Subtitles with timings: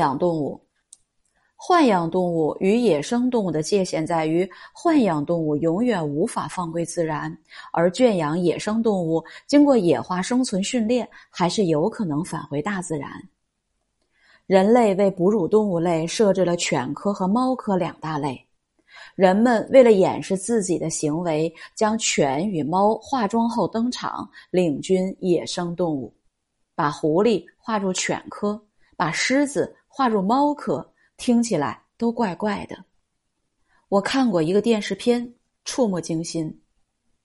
[0.00, 0.58] 养动物。
[1.68, 7.36] 豢养动物与野生动物的界限在于，豢养动物永远无法放归自然，
[7.70, 13.10] 而圈养野生动物经过野化生存训练，还是有可能返回大自然。
[14.46, 18.42] 人类为哺乳动物类设置了犬科和猫科两大类。
[19.14, 26.10] 人们为了掩饰自己的行为，将犬与猫化妆后登场，领军野生动物，
[26.74, 28.58] 把狐狸划入犬科，
[28.96, 30.94] 把狮子划入猫科。
[31.18, 32.82] 听起来都怪怪的。
[33.90, 35.34] 我看过一个电视片，
[35.66, 36.62] 触目惊心。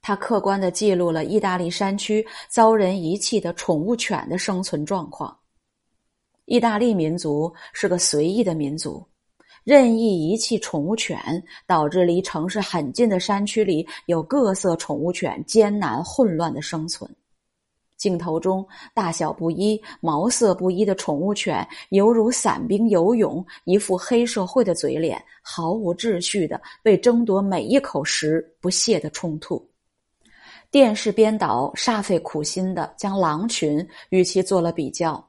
[0.00, 5.36] 它客观的记录了意大利山区遭人遗弃的宠物犬的生存状况。
[6.44, 9.04] 意大利民族是个随意的民族，
[9.64, 11.18] 任意遗弃宠物犬，
[11.66, 17.10] 导致离城市很近的山区里有各色宠物犬艰难混乱的生存。
[18.00, 29.62] 镜头中大小不一、毛色不一的宠物犬，犹如散兵游泳，一副黑社会的嘴脸，毫无秩序的为争夺每一口食不懈的冲突。
[30.70, 35.22] 电视编导煞费苦心的将狼群与其做了比较，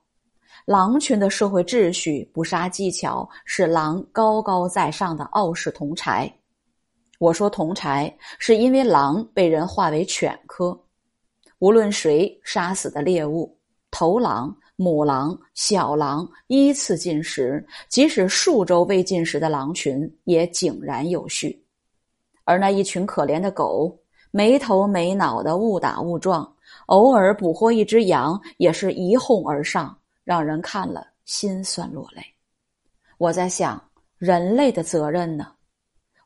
[0.63, 6.33] 狼群的社会秩序、捕杀技巧是狼高高在上的傲视同柴。
[7.19, 10.79] 我说同柴，是因为狼被人划为犬科。
[11.61, 13.55] 无论谁杀死的猎物，
[13.91, 21.63] 头狼、母狼、小狼依次进食，即使数周未进食的狼群也井然有序。
[22.45, 23.95] 而那一群可怜的狗，
[24.31, 26.51] 没头没脑的误打误撞，
[26.87, 32.23] 偶尔捕获一只羊，也是一哄而上，让人看了心酸落泪。
[33.19, 33.79] 我在想，
[34.17, 35.53] 人类的责任呢？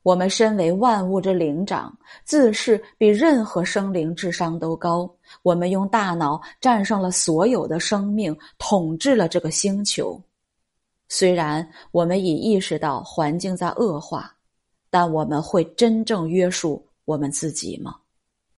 [0.06, 1.92] 我们身为万物之灵长，
[2.24, 5.12] 自是比任何生灵智商都高。
[5.42, 10.22] 我们用大脑战胜了所有的生命，统治了这个星球。
[11.10, 14.32] 虽然我们已意识到环境在恶化，
[14.92, 17.96] 但我们会真正约束我们自己吗？